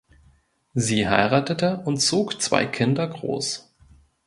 [0.73, 3.71] Sie heiratete und zog zwei Kinder groß.